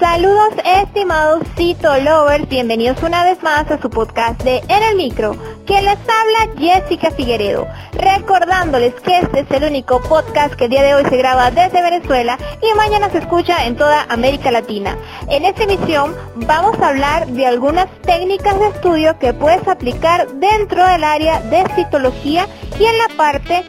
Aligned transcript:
Saludos 0.00 0.50
estimados 0.62 1.42
Cito 1.56 1.96
Lovers, 1.96 2.46
bienvenidos 2.50 3.02
una 3.02 3.24
vez 3.24 3.42
más 3.42 3.70
a 3.70 3.80
su 3.80 3.88
podcast 3.88 4.42
de 4.42 4.58
En 4.68 4.82
el 4.82 4.96
Micro, 4.96 5.34
que 5.64 5.80
les 5.80 5.96
habla 5.96 6.52
Jessica 6.58 7.10
Figueredo, 7.10 7.66
recordándoles 7.92 8.94
que 8.96 9.20
este 9.20 9.40
es 9.40 9.50
el 9.50 9.64
único 9.64 10.02
podcast 10.02 10.54
que 10.54 10.64
el 10.64 10.70
día 10.70 10.82
de 10.82 10.94
hoy 10.94 11.04
se 11.04 11.16
graba 11.16 11.50
desde 11.50 11.80
Venezuela 11.80 12.38
y 12.60 12.76
mañana 12.76 13.08
se 13.08 13.18
escucha 13.18 13.64
en 13.64 13.76
toda 13.76 14.02
América 14.10 14.50
Latina. 14.50 14.98
En 15.28 15.46
esta 15.46 15.62
emisión 15.62 16.14
vamos 16.46 16.78
a 16.80 16.88
hablar 16.88 17.26
de 17.28 17.46
algunas 17.46 17.86
técnicas 18.02 18.58
de 18.60 18.68
estudio 18.68 19.18
que 19.18 19.32
puedes 19.32 19.66
aplicar 19.66 20.28
dentro 20.34 20.86
del 20.86 21.04
área 21.04 21.40
de 21.40 21.64
citología 21.74 22.46
y 22.78 22.84
en 22.84 22.98
la 22.98 23.08
parte 23.16 23.64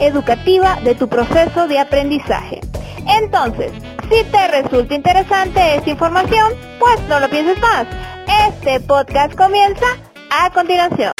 educativa 0.00 0.78
de 0.84 0.94
tu 0.94 1.08
proceso 1.08 1.66
de 1.66 1.78
aprendizaje. 1.78 2.60
Entonces, 3.06 3.72
si 4.12 4.24
te 4.24 4.48
resulta 4.48 4.94
interesante 4.94 5.76
esta 5.76 5.90
información, 5.90 6.52
pues 6.78 7.00
no 7.08 7.18
lo 7.18 7.30
pienses 7.30 7.58
más. 7.60 7.86
Este 8.48 8.78
podcast 8.80 9.34
comienza 9.34 9.86
a 10.30 10.50
continuación. 10.50 11.12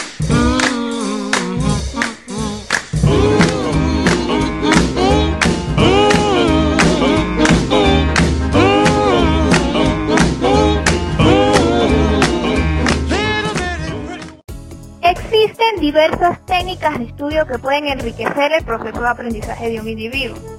Existen 15.02 15.80
diversas 15.80 16.45
técnicas 16.45 16.98
de 16.98 17.05
estudio 17.06 17.47
que 17.47 17.59
pueden 17.59 17.88
enriquecer 17.88 18.52
el 18.52 18.64
proceso 18.64 19.00
de 19.00 19.09
aprendizaje 19.09 19.70
de 19.70 19.80
un 19.80 19.88
individuo. 19.88 20.52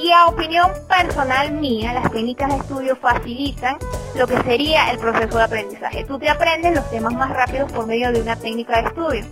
Y 0.00 0.12
a 0.12 0.26
opinión 0.26 0.70
personal 0.86 1.50
mía, 1.50 1.92
las 1.92 2.12
técnicas 2.12 2.50
de 2.50 2.58
estudio 2.58 2.94
facilitan 2.94 3.78
lo 4.14 4.28
que 4.28 4.40
sería 4.42 4.92
el 4.92 4.98
proceso 4.98 5.38
de 5.38 5.44
aprendizaje. 5.44 6.04
Tú 6.04 6.20
te 6.20 6.28
aprendes 6.28 6.72
los 6.72 6.88
temas 6.88 7.12
más 7.14 7.30
rápidos 7.30 7.72
por 7.72 7.84
medio 7.84 8.12
de 8.12 8.20
una 8.20 8.36
técnica 8.36 8.80
de 8.80 8.88
estudio. 8.88 9.24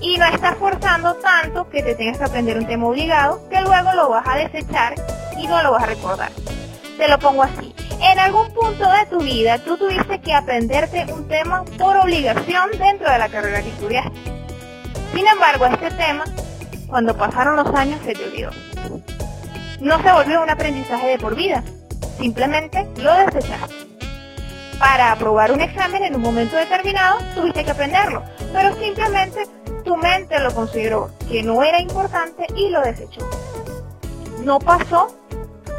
Y 0.00 0.16
no 0.16 0.24
estás 0.24 0.56
forzando 0.56 1.14
tanto 1.16 1.68
que 1.68 1.82
te 1.82 1.94
tengas 1.96 2.16
que 2.16 2.24
aprender 2.24 2.56
un 2.56 2.66
tema 2.66 2.86
obligado, 2.86 3.46
que 3.50 3.60
luego 3.60 3.92
lo 3.92 4.08
vas 4.08 4.26
a 4.26 4.36
desechar 4.36 4.94
y 5.38 5.46
no 5.46 5.62
lo 5.62 5.72
vas 5.72 5.82
a 5.82 5.86
recordar. 5.86 6.30
Te 6.96 7.06
lo 7.06 7.18
pongo 7.18 7.42
así. 7.42 7.74
En 8.00 8.18
algún 8.18 8.50
punto 8.54 8.90
de 8.90 9.04
tu 9.10 9.20
vida 9.20 9.58
tú 9.58 9.76
tuviste 9.76 10.18
que 10.22 10.32
aprenderte 10.32 11.12
un 11.12 11.28
tema 11.28 11.62
por 11.78 11.98
obligación 11.98 12.70
dentro 12.78 13.10
de 13.10 13.18
la 13.18 13.28
carrera 13.28 13.60
que 13.60 13.68
estudiaste. 13.68 14.18
Sin 15.14 15.26
embargo, 15.26 15.66
este 15.66 15.90
tema, 15.90 16.24
cuando 16.86 17.14
pasaron 17.14 17.56
los 17.56 17.68
años, 17.74 18.00
se 18.02 18.14
te 18.14 18.24
olvidó 18.24 18.50
no 19.80 20.02
se 20.02 20.12
volvió 20.12 20.42
un 20.42 20.50
aprendizaje 20.50 21.08
de 21.08 21.18
por 21.18 21.34
vida, 21.34 21.62
simplemente 22.18 22.86
lo 22.96 23.12
desechaste. 23.14 23.74
Para 24.78 25.12
aprobar 25.12 25.52
un 25.52 25.60
examen 25.60 26.04
en 26.04 26.16
un 26.16 26.22
momento 26.22 26.56
determinado 26.56 27.18
tuviste 27.34 27.64
que 27.64 27.70
aprenderlo, 27.70 28.22
pero 28.52 28.74
simplemente 28.76 29.46
tu 29.84 29.96
mente 29.96 30.38
lo 30.40 30.52
consideró 30.52 31.10
que 31.28 31.42
no 31.42 31.62
era 31.62 31.80
importante 31.80 32.46
y 32.56 32.70
lo 32.70 32.80
desechó. 32.82 33.28
No 34.42 34.58
pasó 34.58 35.14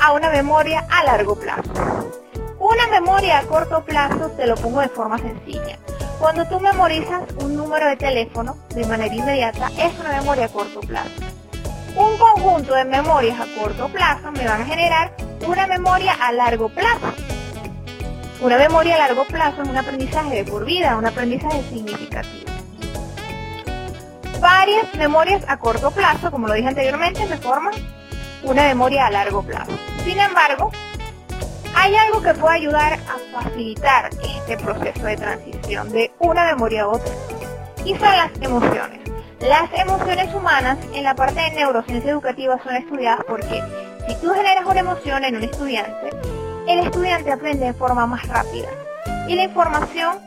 a 0.01 0.13
una 0.13 0.29
memoria 0.29 0.85
a 0.89 1.03
largo 1.03 1.35
plazo. 1.35 1.71
Una 2.59 2.87
memoria 2.87 3.39
a 3.39 3.43
corto 3.43 3.83
plazo 3.83 4.31
te 4.31 4.47
lo 4.47 4.55
pongo 4.55 4.81
de 4.81 4.89
forma 4.89 5.17
sencilla. 5.17 5.77
Cuando 6.19 6.45
tú 6.47 6.59
memorizas 6.59 7.23
un 7.41 7.55
número 7.55 7.87
de 7.87 7.97
teléfono 7.97 8.57
de 8.73 8.85
manera 8.85 9.13
inmediata, 9.13 9.69
es 9.77 9.99
una 9.99 10.19
memoria 10.19 10.45
a 10.45 10.49
corto 10.49 10.79
plazo 10.79 11.24
un 11.95 12.17
conjunto 12.17 12.75
de 12.75 12.85
memorias 12.85 13.39
a 13.39 13.45
corto 13.59 13.87
plazo 13.87 14.31
me 14.31 14.45
van 14.45 14.61
a 14.61 14.65
generar 14.65 15.15
una 15.47 15.65
memoria 15.67 16.13
a 16.13 16.31
largo 16.31 16.69
plazo. 16.69 17.13
Una 18.41 18.57
memoria 18.57 18.95
a 18.95 18.97
largo 18.97 19.25
plazo 19.25 19.61
es 19.61 19.69
un 19.69 19.77
aprendizaje 19.77 20.35
de 20.35 20.43
por 20.43 20.65
vida, 20.65 20.97
un 20.97 21.05
aprendizaje 21.05 21.63
significativo. 21.69 22.51
Varias 24.41 24.93
memorias 24.95 25.43
a 25.47 25.57
corto 25.57 25.89
plazo, 25.91 26.29
como 26.29 26.47
lo 26.47 26.53
dije 26.53 26.67
anteriormente, 26.67 27.25
me 27.25 27.37
forman 27.37 27.73
una 28.43 28.63
memoria 28.63 29.07
a 29.07 29.11
largo 29.11 29.41
plazo. 29.41 29.71
Sin 30.03 30.19
embargo, 30.19 30.71
hay 31.75 31.95
algo 31.95 32.21
que 32.21 32.33
puede 32.33 32.55
ayudar 32.55 32.93
a 32.93 33.41
facilitar 33.41 34.09
este 34.21 34.57
proceso 34.57 35.05
de 35.05 35.15
transición 35.15 35.89
de 35.91 36.11
una 36.19 36.45
memoria 36.45 36.83
a 36.83 36.87
otra, 36.89 37.13
y 37.85 37.95
son 37.95 38.01
las 38.01 38.31
emociones. 38.41 39.04
Las 39.47 39.71
emociones 39.79 40.33
humanas 40.33 40.79
en 40.91 41.03
la 41.03 41.13
parte 41.13 41.39
de 41.39 41.51
neurociencia 41.51 42.09
educativa 42.09 42.59
son 42.63 42.77
estudiadas 42.77 43.23
porque 43.27 43.61
si 44.07 44.15
tú 44.15 44.33
generas 44.33 44.65
una 44.65 44.79
emoción 44.79 45.23
en 45.23 45.35
un 45.35 45.43
estudiante, 45.43 46.09
el 46.67 46.79
estudiante 46.79 47.31
aprende 47.31 47.65
de 47.65 47.73
forma 47.73 48.07
más 48.07 48.27
rápida 48.27 48.69
y 49.27 49.35
la 49.35 49.43
información 49.43 50.17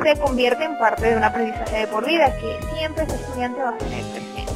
se 0.00 0.20
convierte 0.20 0.62
en 0.62 0.78
parte 0.78 1.10
de 1.10 1.16
un 1.16 1.24
aprendizaje 1.24 1.78
de 1.78 1.86
por 1.88 2.06
vida 2.06 2.32
que 2.38 2.60
siempre 2.76 3.02
ese 3.02 3.16
estudiante 3.16 3.60
va 3.60 3.70
a 3.70 3.78
tener 3.78 4.04
presente. 4.12 4.52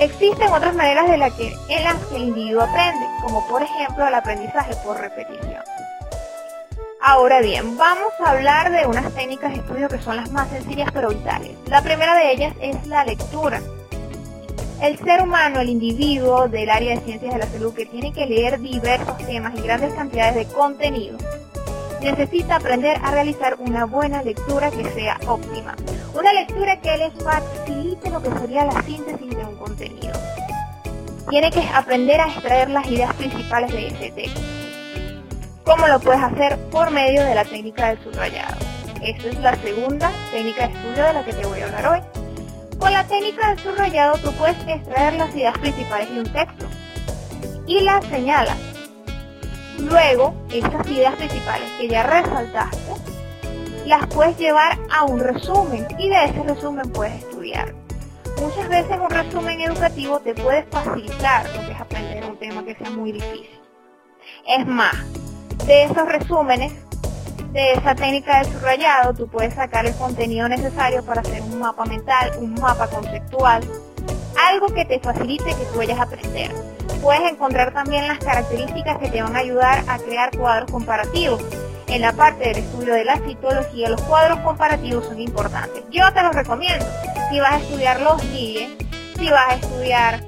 Existen 0.00 0.52
otras 0.52 0.74
maneras 0.74 1.08
de 1.08 1.18
la 1.18 1.30
que, 1.30 1.54
en 1.68 1.84
las 1.84 1.94
que 2.06 2.16
el 2.16 2.22
individuo 2.22 2.62
aprende, 2.62 3.06
como 3.22 3.46
por 3.46 3.62
ejemplo 3.62 4.08
el 4.08 4.14
aprendizaje 4.14 4.74
por 4.84 4.98
repetición. 4.98 5.62
Ahora 7.02 7.40
bien, 7.40 7.78
vamos 7.78 8.12
a 8.18 8.32
hablar 8.32 8.70
de 8.70 8.86
unas 8.86 9.14
técnicas 9.14 9.52
de 9.52 9.60
estudio 9.60 9.88
que 9.88 10.02
son 10.02 10.16
las 10.16 10.30
más 10.32 10.50
sencillas 10.50 10.90
pero 10.92 11.08
vitales. 11.08 11.52
La 11.66 11.80
primera 11.80 12.14
de 12.14 12.30
ellas 12.30 12.54
es 12.60 12.86
la 12.86 13.06
lectura. 13.06 13.62
El 14.82 14.98
ser 14.98 15.22
humano, 15.22 15.60
el 15.60 15.70
individuo 15.70 16.46
del 16.46 16.68
área 16.68 16.96
de 16.96 17.00
ciencias 17.00 17.32
de 17.32 17.38
la 17.38 17.46
salud 17.46 17.72
que 17.72 17.86
tiene 17.86 18.12
que 18.12 18.26
leer 18.26 18.60
diversos 18.60 19.16
temas 19.16 19.54
y 19.58 19.62
grandes 19.62 19.94
cantidades 19.94 20.34
de 20.34 20.54
contenido, 20.54 21.16
necesita 22.02 22.56
aprender 22.56 22.98
a 23.02 23.10
realizar 23.12 23.56
una 23.60 23.86
buena 23.86 24.22
lectura 24.22 24.70
que 24.70 24.84
sea 24.90 25.18
óptima. 25.26 25.74
Una 26.14 26.34
lectura 26.34 26.82
que 26.82 26.98
les 26.98 27.14
facilite 27.14 28.10
lo 28.10 28.22
que 28.22 28.30
sería 28.40 28.66
la 28.66 28.82
síntesis 28.82 29.30
de 29.30 29.44
un 29.44 29.56
contenido. 29.56 30.12
Tiene 31.30 31.50
que 31.50 31.66
aprender 31.74 32.20
a 32.20 32.26
extraer 32.26 32.68
las 32.68 32.86
ideas 32.88 33.14
principales 33.14 33.72
de 33.72 33.86
ese 33.86 34.10
texto 34.10 34.59
¿Cómo 35.70 35.86
lo 35.86 36.00
puedes 36.00 36.20
hacer? 36.20 36.58
Por 36.70 36.90
medio 36.90 37.24
de 37.24 37.32
la 37.32 37.44
técnica 37.44 37.90
del 37.90 38.02
subrayado. 38.02 38.56
Esta 39.02 39.28
es 39.28 39.38
la 39.38 39.54
segunda 39.54 40.10
técnica 40.32 40.66
de 40.66 40.74
estudio 40.74 41.04
de 41.04 41.12
la 41.12 41.24
que 41.24 41.32
te 41.32 41.46
voy 41.46 41.60
a 41.60 41.66
hablar 41.66 41.86
hoy. 41.86 42.00
Con 42.76 42.92
la 42.92 43.06
técnica 43.06 43.50
del 43.50 43.58
subrayado 43.60 44.18
tú 44.18 44.32
puedes 44.32 44.56
extraer 44.66 45.14
las 45.14 45.32
ideas 45.32 45.56
principales 45.58 46.12
de 46.12 46.20
un 46.22 46.32
texto 46.32 46.66
y 47.68 47.82
las 47.82 48.04
señalas. 48.06 48.56
Luego, 49.78 50.34
estas 50.52 50.88
ideas 50.88 51.14
principales 51.14 51.70
que 51.78 51.86
ya 51.86 52.02
resaltaste, 52.02 52.92
las 53.86 54.08
puedes 54.08 54.36
llevar 54.38 54.76
a 54.90 55.04
un 55.04 55.20
resumen 55.20 55.86
y 56.00 56.08
de 56.08 56.24
ese 56.24 56.42
resumen 56.42 56.90
puedes 56.90 57.14
estudiar. 57.14 57.72
Muchas 58.40 58.68
veces 58.68 58.98
un 59.00 59.10
resumen 59.10 59.60
educativo 59.60 60.18
te 60.18 60.34
puede 60.34 60.64
facilitar 60.64 61.48
lo 61.54 61.64
que 61.64 61.70
es 61.70 61.80
aprender 61.80 62.24
un 62.24 62.36
tema 62.38 62.64
que 62.64 62.74
sea 62.74 62.90
muy 62.90 63.12
difícil. 63.12 63.60
Es 64.48 64.66
más, 64.66 64.96
de 65.70 65.84
esos 65.84 66.04
resúmenes, 66.08 66.72
de 67.52 67.74
esa 67.74 67.94
técnica 67.94 68.40
de 68.40 68.44
subrayado, 68.46 69.14
tú 69.14 69.28
puedes 69.28 69.54
sacar 69.54 69.86
el 69.86 69.94
contenido 69.94 70.48
necesario 70.48 71.04
para 71.04 71.20
hacer 71.20 71.40
un 71.42 71.60
mapa 71.60 71.84
mental, 71.84 72.32
un 72.40 72.54
mapa 72.54 72.88
conceptual, 72.88 73.62
algo 74.48 74.66
que 74.74 74.84
te 74.84 74.98
facilite 74.98 75.44
que 75.44 75.64
tú 75.72 75.78
vayas 75.78 76.00
a 76.00 76.02
aprender. 76.02 76.50
Puedes 77.00 77.22
encontrar 77.30 77.72
también 77.72 78.08
las 78.08 78.18
características 78.18 78.98
que 78.98 79.10
te 79.10 79.22
van 79.22 79.36
a 79.36 79.38
ayudar 79.38 79.84
a 79.86 79.98
crear 79.98 80.36
cuadros 80.36 80.68
comparativos. 80.72 81.40
En 81.86 82.00
la 82.02 82.14
parte 82.14 82.48
del 82.48 82.58
estudio 82.58 82.94
de 82.94 83.04
la 83.04 83.18
citología, 83.18 83.90
los 83.90 84.02
cuadros 84.02 84.40
comparativos 84.40 85.06
son 85.06 85.20
importantes. 85.20 85.84
Yo 85.92 86.12
te 86.12 86.20
los 86.24 86.34
recomiendo. 86.34 86.84
Si 87.30 87.38
vas 87.38 87.52
a 87.52 87.58
estudiar 87.58 88.00
los 88.00 88.20
GIE, 88.22 88.76
si 89.16 89.30
vas 89.30 89.50
a 89.50 89.54
estudiar 89.54 90.20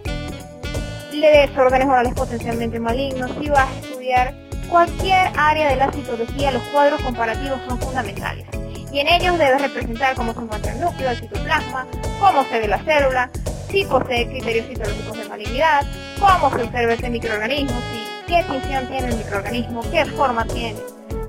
desórdenes 1.10 1.88
orales 1.88 2.14
potencialmente 2.14 2.78
malignos, 2.78 3.28
si 3.41 3.48
vas 3.48 3.69
a 3.69 3.78
estudiar 3.80 4.51
cualquier 4.72 5.30
área 5.36 5.69
de 5.69 5.77
la 5.77 5.92
citología, 5.92 6.51
los 6.51 6.63
cuadros 6.69 6.98
comparativos 7.03 7.60
son 7.69 7.78
fundamentales. 7.78 8.47
Y 8.91 9.01
en 9.01 9.09
ellos 9.09 9.39
debes 9.39 9.60
representar 9.60 10.16
cómo 10.16 10.33
se 10.33 10.41
encuentra 10.41 10.72
el 10.72 10.80
núcleo, 10.80 11.10
el 11.10 11.16
citoplasma, 11.19 11.86
cómo 12.19 12.42
se 12.45 12.59
ve 12.59 12.69
la 12.69 12.83
célula, 12.83 13.30
si 13.71 13.84
posee 13.84 14.27
criterios 14.28 14.66
citológicos 14.69 15.19
de 15.19 15.28
malignidad, 15.28 15.84
cómo 16.19 16.51
se 16.57 16.63
observa 16.63 16.95
ese 16.95 17.10
microorganismo, 17.10 17.78
si, 17.92 18.33
qué 18.33 18.42
función 18.45 18.86
tiene 18.86 19.09
el 19.09 19.16
microorganismo, 19.16 19.83
qué 19.91 20.07
forma 20.07 20.47
tiene. 20.47 20.80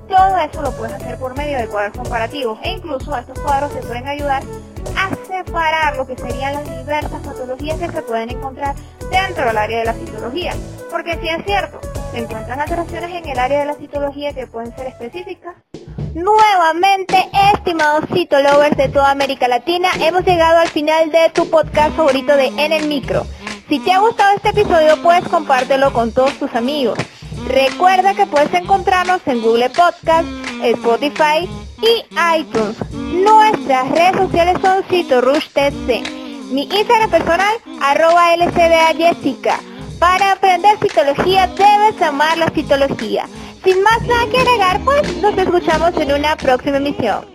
Todo 0.08 0.38
eso 0.38 0.62
lo 0.62 0.72
puedes 0.72 0.94
hacer 0.94 1.18
por 1.18 1.36
medio 1.36 1.58
de 1.58 1.66
cuadros 1.66 1.96
comparativos 1.98 2.58
e 2.62 2.70
incluso 2.70 3.14
estos 3.14 3.38
cuadros 3.40 3.74
te 3.74 3.80
pueden 3.80 4.08
ayudar 4.08 4.42
a 4.96 5.10
separar 5.26 5.96
lo 5.96 6.06
que 6.06 6.16
serían 6.16 6.54
las 6.54 6.78
diversas 6.78 7.20
patologías 7.20 7.78
que 7.78 7.90
se 7.90 8.02
pueden 8.02 8.30
encontrar 8.30 8.74
dentro 9.10 9.44
del 9.44 9.58
área 9.58 9.80
de 9.80 9.84
la 9.84 9.92
citología. 9.92 10.54
Porque 10.90 11.18
si 11.20 11.28
es 11.28 11.44
cierto, 11.44 11.80
se 12.14 12.20
encuentran 12.20 12.60
alteraciones 12.60 13.10
en 13.10 13.28
el 13.28 13.38
área 13.40 13.58
de 13.58 13.64
la 13.66 13.74
citología 13.74 14.32
que 14.32 14.46
pueden 14.46 14.74
ser 14.76 14.86
específicas. 14.86 15.56
Nuevamente, 16.14 17.28
estimados 17.54 18.04
citolovers 18.12 18.76
de 18.76 18.88
toda 18.88 19.10
América 19.10 19.48
Latina, 19.48 19.88
hemos 20.00 20.24
llegado 20.24 20.60
al 20.60 20.68
final 20.68 21.10
de 21.10 21.30
tu 21.30 21.50
podcast 21.50 21.96
favorito 21.96 22.36
de 22.36 22.46
En 22.56 22.72
el 22.72 22.86
Micro. 22.86 23.26
Si 23.68 23.80
te 23.80 23.92
ha 23.92 23.98
gustado 23.98 24.36
este 24.36 24.50
episodio, 24.50 25.02
puedes 25.02 25.26
compártelo 25.28 25.92
con 25.92 26.12
todos 26.12 26.32
tus 26.34 26.54
amigos. 26.54 26.96
Recuerda 27.48 28.14
que 28.14 28.26
puedes 28.26 28.54
encontrarnos 28.54 29.20
en 29.26 29.42
Google 29.42 29.70
Podcast, 29.70 30.28
Spotify 30.62 31.50
y 31.82 32.04
iTunes. 32.38 32.76
Nuestras 32.92 33.90
redes 33.90 34.16
sociales 34.16 34.56
son 34.62 34.84
CitoRushTC. 34.84 36.52
Mi 36.52 36.62
Instagram 36.62 37.10
personal, 37.10 37.56
arroba 37.82 38.36
LCDA 38.36 38.94
Jessica. 38.96 39.58
Para 40.04 40.32
aprender 40.32 40.76
citología 40.80 41.46
debes 41.46 42.02
amar 42.02 42.36
la 42.36 42.50
citología. 42.50 43.24
Sin 43.64 43.82
más 43.82 44.02
nada 44.02 44.26
que 44.30 44.36
agregar, 44.38 44.78
pues 44.84 45.16
nos 45.16 45.34
escuchamos 45.38 45.96
en 45.96 46.12
una 46.12 46.36
próxima 46.36 46.76
emisión. 46.76 47.33